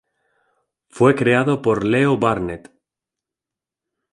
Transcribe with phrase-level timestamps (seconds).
[0.89, 2.71] Fue creado por Leo Burnett.